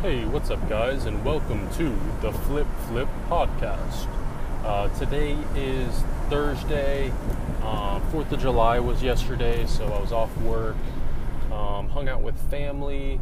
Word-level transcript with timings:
Hey, 0.00 0.24
what's 0.26 0.48
up, 0.50 0.68
guys, 0.68 1.06
and 1.06 1.24
welcome 1.24 1.68
to 1.72 1.88
the 2.20 2.32
Flip 2.32 2.68
Flip 2.86 3.08
Podcast. 3.28 4.06
Uh, 4.64 4.88
today 4.96 5.36
is 5.56 6.04
Thursday. 6.30 7.12
Uh, 7.64 7.98
Fourth 8.12 8.30
of 8.30 8.38
July 8.38 8.78
was 8.78 9.02
yesterday, 9.02 9.66
so 9.66 9.86
I 9.86 10.00
was 10.00 10.12
off 10.12 10.34
work. 10.42 10.76
Um, 11.50 11.88
hung 11.88 12.08
out 12.08 12.22
with 12.22 12.36
family. 12.48 13.20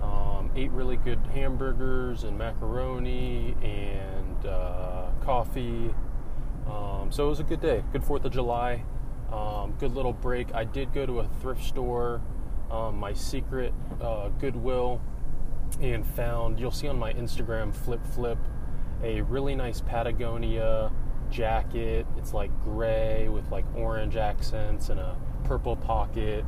Um, 0.00 0.52
ate 0.54 0.70
really 0.70 0.98
good 0.98 1.18
hamburgers 1.34 2.22
and 2.22 2.38
macaroni 2.38 3.56
and 3.60 4.46
uh, 4.46 5.06
coffee. 5.24 5.92
Um, 6.68 7.10
so 7.10 7.26
it 7.26 7.30
was 7.30 7.40
a 7.40 7.44
good 7.44 7.60
day. 7.60 7.82
Good 7.92 8.04
Fourth 8.04 8.24
of 8.24 8.32
July. 8.32 8.84
Um, 9.32 9.74
good 9.80 9.96
little 9.96 10.12
break. 10.12 10.54
I 10.54 10.62
did 10.62 10.92
go 10.94 11.06
to 11.06 11.18
a 11.18 11.28
thrift 11.40 11.64
store, 11.64 12.22
um, 12.70 12.98
my 12.98 13.14
secret 13.14 13.74
uh, 14.00 14.28
Goodwill, 14.28 15.00
and 15.80 16.06
found. 16.06 16.58
You'll 16.60 16.70
see 16.70 16.88
on 16.88 16.98
my 16.98 17.12
Instagram, 17.12 17.74
Flip 17.74 18.04
Flip, 18.14 18.38
a 19.02 19.22
really 19.22 19.54
nice 19.54 19.80
Patagonia 19.80 20.92
jacket. 21.30 22.06
It's 22.16 22.32
like 22.32 22.50
gray 22.62 23.28
with 23.28 23.50
like 23.50 23.64
orange 23.76 24.16
accents 24.16 24.88
and 24.88 25.00
a 25.00 25.16
purple 25.44 25.76
pocket. 25.76 26.44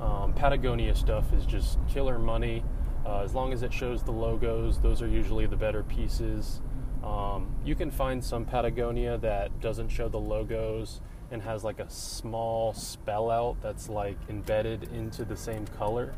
Um, 0.00 0.32
Patagonia 0.32 0.94
stuff 0.94 1.32
is 1.32 1.44
just 1.44 1.78
killer 1.88 2.18
money. 2.18 2.64
Uh, 3.04 3.20
as 3.20 3.34
long 3.34 3.52
as 3.52 3.62
it 3.62 3.72
shows 3.72 4.02
the 4.02 4.12
logos, 4.12 4.80
those 4.80 5.02
are 5.02 5.08
usually 5.08 5.46
the 5.46 5.56
better 5.56 5.82
pieces. 5.82 6.60
Um, 7.02 7.54
you 7.64 7.74
can 7.74 7.90
find 7.90 8.22
some 8.22 8.44
Patagonia 8.44 9.18
that 9.18 9.60
doesn't 9.60 9.88
show 9.88 10.08
the 10.08 10.20
logos 10.20 11.00
and 11.30 11.42
has 11.42 11.64
like 11.64 11.78
a 11.78 11.88
small 11.88 12.74
spell 12.74 13.30
out 13.30 13.56
that's 13.62 13.88
like 13.88 14.16
embedded 14.28 14.90
into 14.92 15.24
the 15.24 15.36
same 15.36 15.66
color. 15.66 16.14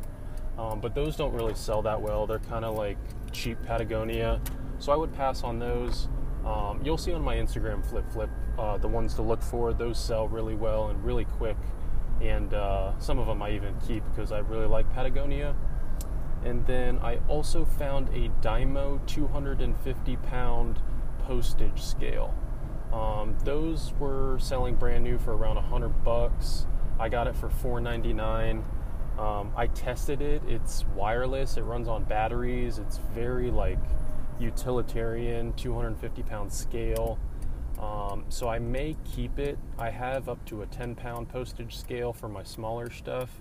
Um, 0.59 0.81
but 0.81 0.95
those 0.95 1.17
don't 1.17 1.33
really 1.33 1.55
sell 1.55 1.83
that 1.83 2.01
well. 2.01 2.27
They're 2.27 2.39
kind 2.39 2.65
of 2.65 2.77
like 2.77 2.99
cheap 3.33 3.63
Patagonia. 3.63 4.41
So 4.79 4.93
I 4.93 4.97
would 4.97 5.13
pass 5.15 5.43
on 5.43 5.59
those. 5.59 6.09
Um, 6.45 6.81
you'll 6.85 6.99
see 6.99 7.13
on 7.13 7.23
my 7.23 7.37
Instagram 7.37 7.85
flip 7.85 8.11
flip 8.13 8.31
uh, 8.59 8.77
the 8.79 8.89
ones 8.89 9.15
to 9.15 9.23
look 9.23 9.43
for. 9.43 9.73
Those 9.73 9.99
sell 9.99 10.29
really 10.29 10.55
well 10.55 10.89
and 10.89 11.03
really 11.05 11.25
quick. 11.25 11.57
And 12.21 12.53
uh, 12.55 12.99
some 12.99 13.19
of 13.19 13.27
them 13.27 13.43
I 13.43 13.51
even 13.53 13.75
keep 13.87 14.05
because 14.11 14.33
I 14.33 14.39
really 14.39 14.67
like 14.67 14.93
Patagonia. 14.93 15.55
And 16.45 16.67
then 16.67 16.99
I 16.99 17.19
also 17.29 17.65
found 17.65 18.09
a 18.09 18.29
Dymo 18.45 19.05
250 19.07 20.17
pound 20.17 20.83
postage 21.21 21.81
scale. 21.81 22.35
Um, 22.93 23.37
those 23.45 23.93
were 23.99 24.39
selling 24.39 24.75
brand 24.75 25.05
new 25.05 25.19
for 25.19 25.35
around 25.35 25.57
100 25.57 26.05
bucks. 26.05 26.67
I 26.99 27.09
got 27.09 27.27
it 27.27 27.37
for 27.37 27.49
4.99. 27.49 28.65
Um, 29.19 29.53
I 29.57 29.67
tested 29.69 30.23
it. 30.23 30.43
It's 30.49 30.85
wireless. 30.95 31.57
It 31.57 31.63
runs 31.63 31.89
on 31.89 32.05
batteries. 32.05 32.79
It's 32.79 32.99
very 33.15 33.51
like 33.51 33.79
utilitarian, 34.39 35.53
250 35.55 36.23
pound 36.23 36.53
scale. 36.53 37.19
Um, 37.79 38.25
so 38.29 38.49
I 38.49 38.59
may 38.59 38.97
keep 39.05 39.39
it. 39.39 39.59
I 39.79 39.91
have 39.91 40.29
up 40.29 40.45
to 40.47 40.63
a 40.63 40.67
10 40.67 40.95
pound 40.95 41.29
postage 41.29 41.77
scale 41.77 42.13
for 42.13 42.29
my 42.29 42.43
smaller 42.43 42.91
stuff, 42.91 43.41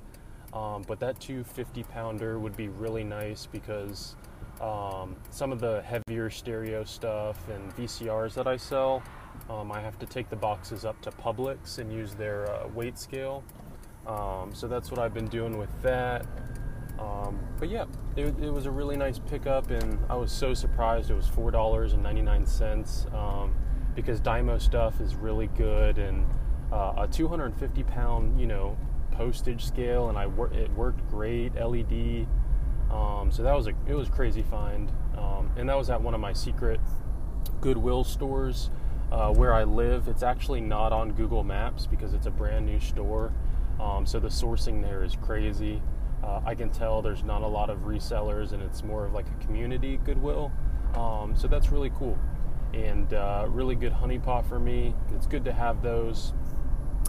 um, 0.54 0.84
but 0.88 1.00
that 1.00 1.20
250 1.20 1.84
pounder 1.84 2.40
would 2.40 2.58
be 2.58 2.68
really 2.68 3.04
nice 3.04 3.46
because 3.46 4.16
um, 4.60 5.16
some 5.30 5.52
of 5.52 5.60
the 5.60 5.82
heavier 5.84 6.30
stereo 6.30 6.84
stuff 6.84 7.48
and 7.50 7.76
VCRs 7.76 8.34
that 8.34 8.48
I 8.48 8.58
sell, 8.58 9.04
um, 9.50 9.72
I 9.72 9.80
have 9.80 10.00
to 10.00 10.06
take 10.06 10.30
the 10.30 10.36
boxes 10.36 10.86
up 10.86 11.00
to 11.02 11.12
Publix 11.12 11.78
and 11.78 11.92
use 11.92 12.14
their 12.14 12.52
uh, 12.52 12.68
weight 12.68 12.98
scale. 12.98 13.44
Um, 14.08 14.54
so 14.54 14.68
that's 14.68 14.90
what 14.92 15.00
I've 15.00 15.14
been 15.14 15.28
doing 15.28 15.58
with 15.58 15.70
that. 15.82 16.26
Um, 17.00 17.40
but 17.60 17.70
yeah, 17.70 17.86
it, 18.16 18.26
it, 18.42 18.52
was 18.52 18.66
a 18.66 18.72
really 18.72 18.96
nice 18.96 19.20
pickup, 19.20 19.72
and 19.72 19.98
I 20.10 20.16
was 20.16 20.32
so 20.32 20.54
surprised 20.54 21.10
it 21.10 21.16
was 21.16 21.28
four 21.28 21.50
dollars 21.50 21.94
and 21.94 22.04
ninety 22.04 22.22
nine 22.22 22.46
cents 22.46 23.08
um, 23.14 23.56
because 23.96 24.22
Dymo 24.22 24.62
stuff 24.62 25.02
is 25.02 25.16
really 25.16 25.48
good, 25.48 25.98
and 25.98 26.26
uh, 26.72 26.94
a 26.98 27.08
two 27.08 27.28
hundred 27.28 27.46
and 27.46 27.58
fifty 27.58 27.84
pound, 27.84 28.40
you 28.40 28.46
know, 28.46 28.78
postage 29.12 29.66
scale, 29.66 30.10
and 30.10 30.18
I 30.18 30.28
wor- 30.28 30.54
it 30.54 30.72
worked 30.74 31.08
great. 31.10 31.56
LED, 31.56 32.28
um, 32.92 33.32
so 33.32 33.42
that 33.44 33.56
was 33.56 33.68
a 33.68 33.74
it 33.88 33.96
was 33.96 34.10
crazy 34.10 34.44
find, 34.44 34.92
um, 35.18 35.52
and 35.58 35.68
that 35.70 35.78
was 35.78 35.90
at 35.90 36.02
one 36.02 36.14
of 36.14 36.20
my 36.20 36.34
secret 36.34 36.80
Goodwill 37.62 38.04
stores 38.04 38.70
uh, 39.12 39.34
where 39.34 39.54
I 39.54 39.64
live. 39.64 40.08
It's 40.08 40.24
actually 40.24 40.62
not 40.62 40.94
on 40.94 41.14
Google 41.14 41.44
Maps 41.44 41.88
because 41.88 42.14
it's 42.14 42.28
a 42.28 42.32
brand 42.32 42.66
new 42.66 42.80
store. 42.80 43.34
Um, 43.82 44.06
so 44.06 44.20
the 44.20 44.28
sourcing 44.28 44.82
there 44.82 45.04
is 45.04 45.18
crazy. 45.22 45.82
Uh, 46.24 46.40
I 46.46 46.54
can 46.54 46.70
tell 46.70 47.02
there's 47.02 47.24
not 47.24 47.42
a 47.42 47.48
lot 47.48 47.70
of 47.70 47.80
resellers 47.80 48.52
and 48.52 48.62
it's 48.62 48.84
more 48.84 49.06
of 49.06 49.14
like 49.14 49.26
a 49.28 49.46
community 49.46 49.98
goodwill. 50.06 50.52
Um, 50.96 51.36
so 51.36 51.48
that's 51.48 51.72
really 51.72 51.90
cool 51.90 52.18
and 52.74 53.14
uh, 53.14 53.46
really 53.50 53.76
good 53.76 53.94
honeypot 53.94 54.48
for 54.48 54.60
me. 54.60 54.94
It's 55.16 55.26
good 55.26 55.44
to 55.46 55.54
have 55.54 55.82
those. 55.82 56.34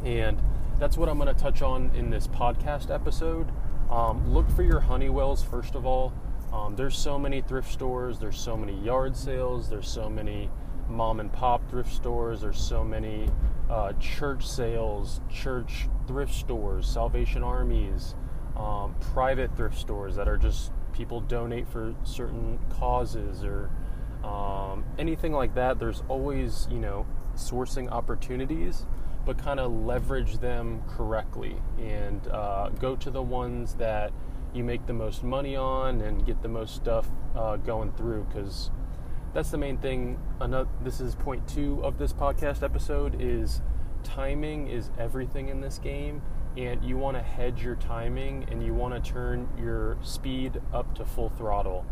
And 0.05 0.43
that's 0.79 0.97
what 0.97 1.09
I'm 1.09 1.19
going 1.19 1.33
to 1.33 1.41
touch 1.41 1.63
on 1.63 1.91
in 1.95 2.11
this 2.11 2.27
podcast 2.27 2.93
episode. 2.93 3.53
Um, 3.91 4.33
look 4.33 4.49
for 4.51 4.63
your 4.63 4.81
Honeywells 4.81 5.45
first 5.45 5.75
of 5.75 5.85
all. 5.85 6.13
Um, 6.53 6.77
there's 6.77 6.97
so 6.97 7.19
many 7.19 7.41
thrift 7.41 7.71
stores, 7.71 8.19
there's 8.19 8.39
so 8.39 8.57
many 8.57 8.79
yard 8.81 9.17
sales, 9.17 9.71
there's 9.71 9.89
so 9.89 10.11
many 10.11 10.51
mom 10.89 11.21
and 11.21 11.33
pop 11.33 11.69
thrift 11.71 11.93
stores, 11.93 12.43
there's 12.43 12.61
so 12.61 12.85
many 12.85 13.29
uh, 13.71 13.93
church 13.95 14.47
sales, 14.47 15.21
church 15.31 15.89
thrift 16.13 16.35
stores, 16.35 16.87
Salvation 16.87 17.43
Armies, 17.43 18.15
um, 18.55 18.95
private 19.15 19.57
thrift 19.57 19.79
stores 19.79 20.15
that 20.17 20.29
are 20.29 20.37
just 20.37 20.71
people 20.93 21.23
donate 21.23 21.67
for 21.67 21.95
certain 22.05 22.59
causes 22.69 23.43
or 23.43 23.71
um, 24.23 24.85
anything 24.99 25.33
like 25.33 25.55
that. 25.55 25.79
There's 25.79 26.03
always, 26.09 26.69
you 26.71 26.79
know, 26.79 27.07
sourcing 27.35 27.91
opportunities, 27.91 28.85
but 29.25 29.39
kind 29.39 29.59
of 29.59 29.73
leverage 29.73 30.37
them 30.39 30.83
correctly 30.87 31.57
and 31.79 32.29
uh, 32.29 32.69
go 32.79 32.95
to 32.97 33.11
the 33.11 33.23
ones 33.23 33.75
that 33.77 34.13
you 34.53 34.63
make 34.63 34.85
the 34.85 34.93
most 34.93 35.25
money 35.25 35.57
on 35.57 36.03
and 36.03 36.27
get 36.27 36.43
the 36.43 36.49
most 36.49 36.75
stuff 36.75 37.07
uh, 37.35 37.57
going 37.57 37.91
through 37.93 38.25
because 38.25 38.71
that's 39.33 39.51
the 39.51 39.57
main 39.57 39.79
thing. 39.79 40.19
Another, 40.41 40.69
this 40.85 41.01
is 41.01 41.15
point 41.15 41.49
two 41.49 41.83
of 41.83 41.97
this 41.97 42.13
podcast 42.13 42.63
episode 42.63 43.17
is 43.19 43.63
timing 44.03 44.69
is 44.69 44.91
everything 44.99 45.49
in 45.49 45.61
this 45.61 45.79
game 45.79 46.23
and 46.57 46.85
you 46.85 46.97
want 46.97 47.17
to 47.17 47.23
hedge 47.23 47.63
your 47.63 47.77
timing 47.77 48.47
and 48.51 48.63
you 48.65 48.75
want 48.75 48.93
to 48.93 49.11
turn 49.13 49.49
your 49.59 49.97
speed 50.03 50.61
up 50.73 50.95
to 50.95 51.05
full 51.05 51.31
throttle. 51.31 51.87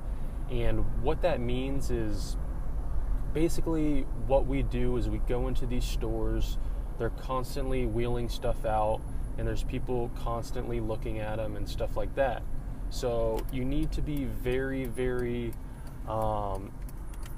And 0.50 0.84
what 1.03 1.22
that 1.22 1.41
means 1.41 1.91
is 1.91 2.37
basically 3.32 4.03
what 4.26 4.47
we 4.47 4.62
do 4.62 4.97
is 4.97 5.09
we 5.09 5.19
go 5.21 5.48
into 5.48 5.65
these 5.65 5.84
stores, 5.84 6.59
they're 6.98 7.10
constantly 7.10 7.87
wheeling 7.87 8.28
stuff 8.28 8.66
out, 8.66 9.00
and 9.38 9.48
there's 9.48 9.62
people 9.62 10.10
constantly 10.16 10.81
looking 10.81 11.21
at 11.21 11.37
them 11.37 11.56
and 11.56 11.66
stuff 11.66 11.97
like 11.97 12.15
that. 12.16 12.42
So 12.91 13.41
you 13.53 13.65
need 13.65 13.92
to 13.92 14.03
be 14.03 14.25
very, 14.25 14.84
very 14.84 15.54
um, 16.06 16.72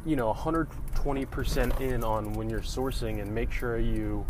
you 0.04 0.16
know 0.16 0.32
120% 0.32 1.80
in 1.80 2.02
on 2.02 2.32
when 2.32 2.50
you're 2.50 2.60
sourcing 2.60 3.20
and 3.20 3.32
make 3.32 3.52
sure 3.52 3.78
you 3.78 4.26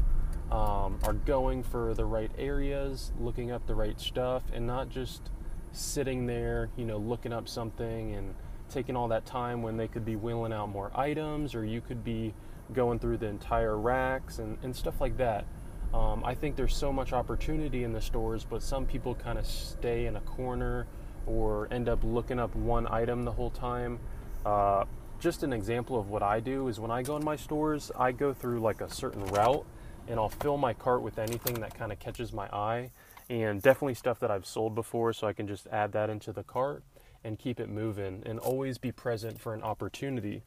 um, 0.53 0.99
are 1.05 1.15
going 1.15 1.63
for 1.63 1.95
the 1.95 2.05
right 2.05 2.31
areas 2.37 3.11
looking 3.19 3.51
up 3.51 3.67
the 3.67 3.75
right 3.75 3.99
stuff 3.99 4.43
and 4.53 4.67
not 4.67 4.91
just 4.91 5.31
sitting 5.73 6.27
there 6.27 6.69
you 6.77 6.85
know 6.85 6.99
looking 6.99 7.33
up 7.33 7.49
something 7.49 8.15
and 8.15 8.35
taking 8.69 8.95
all 8.95 9.09
that 9.09 9.25
time 9.25 9.63
when 9.63 9.77
they 9.79 9.89
could 9.89 10.05
be 10.05 10.15
wheeling 10.15 10.53
out 10.53 10.69
more 10.69 10.91
items 10.95 11.55
or 11.55 11.65
you 11.65 11.81
could 11.81 12.05
be 12.05 12.35
going 12.75 12.99
through 12.99 13.17
the 13.17 13.27
entire 13.27 13.79
racks 13.79 14.39
and, 14.39 14.57
and 14.63 14.75
stuff 14.75 15.01
like 15.01 15.17
that. 15.19 15.45
Um, 15.93 16.23
i 16.25 16.35
think 16.35 16.57
there's 16.57 16.75
so 16.75 16.91
much 16.91 17.13
opportunity 17.13 17.85
in 17.85 17.93
the 17.93 18.01
stores 18.01 18.47
but 18.49 18.63
some 18.63 18.87
people 18.87 19.15
kind 19.15 19.39
of 19.39 19.47
stay 19.47 20.07
in 20.07 20.17
a 20.17 20.23
corner 20.23 20.87
or 21.27 21.69
end 21.71 21.89
up 21.89 22.01
looking 22.03 22.39
up 22.39 22.55
one 22.55 22.87
item 22.89 23.25
the 23.25 23.33
whole 23.33 23.51
time. 23.51 23.99
Uh, 24.45 24.85
just 25.21 25.43
an 25.43 25.53
example 25.53 25.99
of 25.99 26.09
what 26.11 26.23
I 26.23 26.41
do 26.41 26.69
is 26.69 26.81
when 26.81 26.91
I 26.91 27.03
go 27.03 27.17
in 27.17 27.25
my 27.25 27.37
stores, 27.37 27.93
I 27.97 28.13
go 28.13 28.33
through 28.33 28.61
like 28.61 28.81
a 28.81 28.91
certain 28.91 29.25
route 29.27 29.65
and 30.09 30.19
I'll 30.19 30.29
fill 30.29 30.57
my 30.57 30.75
cart 30.75 31.03
with 31.03 31.19
anything 31.19 31.61
that 31.61 31.75
kind 31.75 31.93
of 31.93 31.99
catches 31.99 32.33
my 32.33 32.47
eye 32.47 32.91
and 33.31 33.63
definitely 33.63 33.95
stuff 33.95 34.19
that 34.21 34.31
I've 34.31 34.47
sold 34.47 34.75
before 34.75 35.13
so 35.13 35.27
I 35.27 35.33
can 35.33 35.47
just 35.47 35.67
add 35.69 35.93
that 35.93 36.11
into 36.11 36.33
the 36.33 36.43
cart 36.43 36.83
and 37.25 37.39
keep 37.39 37.61
it 37.61 37.69
moving 37.69 38.23
and 38.27 38.39
always 38.39 38.79
be 38.79 38.93
present 38.93 39.41
for 39.41 39.55
an 39.55 39.63
opportunity. 39.63 40.43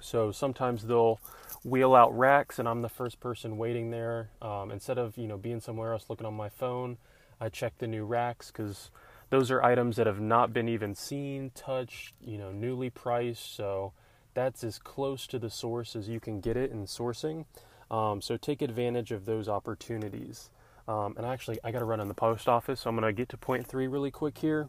So 0.00 0.32
sometimes 0.32 0.84
they'll 0.86 1.20
wheel 1.62 1.94
out 1.94 2.16
racks 2.16 2.58
and 2.58 2.68
I'm 2.68 2.82
the 2.82 2.88
first 2.88 3.20
person 3.20 3.58
waiting 3.58 3.90
there. 3.90 4.30
Um, 4.40 4.70
instead 4.70 4.98
of, 4.98 5.18
you 5.18 5.26
know, 5.26 5.36
being 5.36 5.60
somewhere 5.60 5.92
else 5.92 6.06
looking 6.08 6.26
on 6.26 6.34
my 6.34 6.48
phone, 6.48 6.96
I 7.40 7.48
check 7.48 7.78
the 7.78 7.86
new 7.86 8.04
racks 8.04 8.50
because 8.50 8.90
those 9.28 9.50
are 9.50 9.62
items 9.62 9.96
that 9.96 10.06
have 10.06 10.20
not 10.20 10.52
been 10.52 10.68
even 10.68 10.94
seen, 10.94 11.52
touched, 11.54 12.14
you 12.24 12.38
know, 12.38 12.50
newly 12.50 12.90
priced. 12.90 13.54
So 13.54 13.92
that's 14.34 14.64
as 14.64 14.78
close 14.78 15.26
to 15.28 15.38
the 15.38 15.50
source 15.50 15.94
as 15.94 16.08
you 16.08 16.18
can 16.18 16.40
get 16.40 16.56
it 16.56 16.70
in 16.70 16.86
sourcing. 16.86 17.44
Um, 17.90 18.20
so 18.20 18.36
take 18.36 18.62
advantage 18.62 19.10
of 19.10 19.24
those 19.24 19.48
opportunities. 19.48 20.50
Um, 20.86 21.14
and 21.16 21.26
actually, 21.26 21.58
I 21.62 21.70
got 21.70 21.80
to 21.80 21.84
run 21.84 22.00
in 22.00 22.08
the 22.08 22.14
post 22.14 22.48
office, 22.48 22.80
so 22.80 22.90
I'm 22.90 22.96
going 22.96 23.06
to 23.06 23.16
get 23.16 23.28
to 23.30 23.36
point 23.36 23.66
three 23.66 23.86
really 23.86 24.10
quick 24.10 24.38
here. 24.38 24.68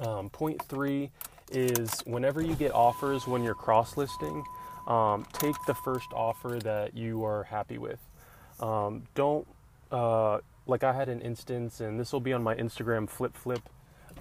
Um, 0.00 0.30
point 0.30 0.62
three 0.62 1.10
is 1.50 2.00
whenever 2.06 2.40
you 2.40 2.54
get 2.54 2.72
offers 2.72 3.26
when 3.26 3.42
you're 3.42 3.54
cross 3.54 3.96
listing, 3.96 4.44
um, 4.86 5.26
take 5.32 5.54
the 5.66 5.74
first 5.74 6.06
offer 6.14 6.58
that 6.62 6.96
you 6.96 7.24
are 7.24 7.44
happy 7.44 7.78
with. 7.78 7.98
Um, 8.60 9.04
don't, 9.14 9.46
uh, 9.90 10.38
like 10.66 10.84
I 10.84 10.92
had 10.92 11.08
an 11.08 11.20
instance, 11.20 11.80
and 11.80 11.98
this 11.98 12.12
will 12.12 12.20
be 12.20 12.32
on 12.32 12.42
my 12.42 12.54
Instagram 12.54 13.08
flip 13.08 13.36
flip, 13.36 13.62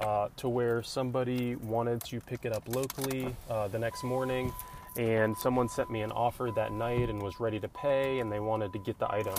uh, 0.02 0.30
to 0.38 0.48
where 0.48 0.82
somebody 0.82 1.56
wanted 1.56 2.04
to 2.06 2.22
pick 2.22 2.46
it 2.46 2.54
up 2.54 2.64
locally 2.68 3.36
uh, 3.50 3.68
the 3.68 3.80
next 3.80 4.04
morning, 4.04 4.54
and 4.98 5.38
someone 5.38 5.70
sent 5.70 5.90
me 5.90 6.02
an 6.02 6.12
offer 6.12 6.52
that 6.56 6.72
night 6.72 7.10
and 7.10 7.22
was 7.22 7.40
ready 7.40 7.60
to 7.60 7.68
pay, 7.68 8.20
and 8.20 8.32
they 8.32 8.40
wanted 8.40 8.74
to 8.74 8.80
get 8.80 9.00
the 9.00 9.12
item. 9.12 9.36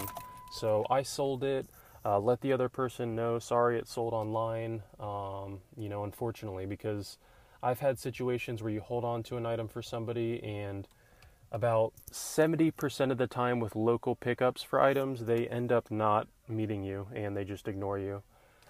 So 0.52 0.84
I 0.90 1.02
sold 1.02 1.44
it. 1.44 1.66
Uh, 2.04 2.18
let 2.18 2.40
the 2.40 2.52
other 2.52 2.68
person 2.68 3.14
know, 3.14 3.38
sorry, 3.38 3.78
it 3.78 3.86
sold 3.86 4.14
online. 4.14 4.82
Um, 4.98 5.60
you 5.76 5.88
know, 5.88 6.04
unfortunately, 6.04 6.66
because 6.66 7.18
I've 7.62 7.80
had 7.80 7.98
situations 7.98 8.62
where 8.62 8.72
you 8.72 8.80
hold 8.80 9.04
on 9.04 9.22
to 9.24 9.36
an 9.36 9.44
item 9.44 9.68
for 9.68 9.82
somebody, 9.82 10.42
and 10.42 10.88
about 11.52 11.92
70% 12.12 13.10
of 13.10 13.18
the 13.18 13.26
time 13.26 13.58
with 13.58 13.74
local 13.74 14.14
pickups 14.14 14.62
for 14.62 14.80
items, 14.80 15.24
they 15.24 15.48
end 15.48 15.72
up 15.72 15.90
not 15.90 16.28
meeting 16.48 16.84
you 16.84 17.08
and 17.14 17.36
they 17.36 17.44
just 17.44 17.66
ignore 17.66 17.98
you. 17.98 18.22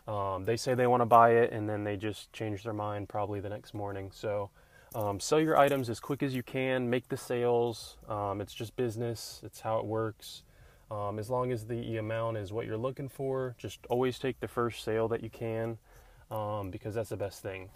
Um, 0.08 0.44
they 0.44 0.56
say 0.56 0.74
they 0.74 0.86
want 0.86 1.02
to 1.02 1.06
buy 1.06 1.32
it 1.32 1.52
and 1.52 1.68
then 1.68 1.84
they 1.84 1.96
just 1.96 2.32
change 2.32 2.62
their 2.62 2.72
mind 2.72 3.08
probably 3.08 3.40
the 3.40 3.50
next 3.50 3.74
morning. 3.74 4.10
So 4.14 4.50
um, 4.94 5.20
sell 5.20 5.40
your 5.40 5.56
items 5.56 5.88
as 5.88 6.00
quick 6.00 6.22
as 6.22 6.34
you 6.34 6.42
can, 6.42 6.90
make 6.90 7.08
the 7.08 7.16
sales. 7.16 7.96
Um, 8.08 8.40
it's 8.40 8.54
just 8.54 8.76
business, 8.76 9.40
it's 9.44 9.60
how 9.60 9.78
it 9.78 9.84
works. 9.84 10.42
Um, 10.90 11.19
as 11.20 11.31
long 11.31 11.52
as 11.52 11.66
the 11.66 11.98
amount 11.98 12.37
is 12.37 12.52
what 12.52 12.66
you're 12.66 12.76
looking 12.76 13.08
for, 13.08 13.54
just 13.56 13.78
always 13.88 14.19
take 14.19 14.40
the 14.40 14.48
first 14.48 14.82
sale 14.82 15.06
that 15.08 15.22
you 15.22 15.31
can 15.31 15.78
um, 16.31 16.70
because 16.70 16.94
that's 16.94 17.10
the 17.10 17.16
best 17.16 17.42
thing. 17.42 17.69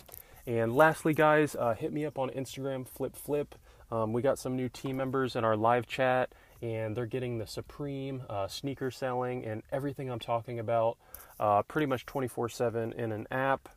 And 0.46 0.74
lastly, 0.74 1.14
guys, 1.14 1.54
uh, 1.54 1.74
hit 1.74 1.92
me 1.92 2.04
up 2.04 2.18
on 2.18 2.30
Instagram, 2.30 2.86
Flip 2.86 3.16
Flip. 3.16 3.54
Um, 3.90 4.12
we 4.12 4.20
got 4.20 4.38
some 4.38 4.56
new 4.56 4.68
team 4.68 4.96
members 4.96 5.36
in 5.36 5.44
our 5.44 5.56
live 5.56 5.86
chat, 5.86 6.32
and 6.60 6.96
they're 6.96 7.06
getting 7.06 7.38
the 7.38 7.46
Supreme 7.46 8.22
uh, 8.28 8.48
sneaker 8.48 8.90
selling 8.90 9.44
and 9.44 9.62
everything 9.70 10.10
I'm 10.10 10.18
talking 10.18 10.58
about 10.58 10.98
uh, 11.38 11.62
pretty 11.62 11.86
much 11.86 12.04
24 12.06 12.48
7 12.48 12.92
in 12.92 13.12
an 13.12 13.26
app, 13.30 13.68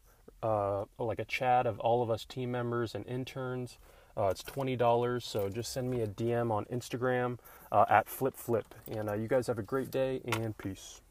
uh, 0.44 0.86
like 1.00 1.20
a 1.20 1.26
chat 1.26 1.66
of 1.66 1.80
all 1.80 2.04
of 2.04 2.10
us 2.10 2.26
team 2.26 2.52
members 2.52 2.96
and 2.96 3.06
interns. 3.08 3.78
Uh, 4.16 4.30
it's 4.30 4.42
$20, 4.44 5.22
so 5.22 5.48
just 5.48 5.72
send 5.72 5.92
me 5.92 6.02
a 6.02 6.08
DM 6.08 6.52
on 6.52 6.66
Instagram 6.66 7.38
uh, 7.72 7.86
at 7.88 8.10
Flip, 8.10 8.36
And 8.88 9.22
you 9.22 9.28
guys 9.28 9.46
have 9.48 9.60
a 9.60 9.64
great 9.64 9.92
day 9.92 10.22
and 10.26 10.58
peace. 10.58 11.02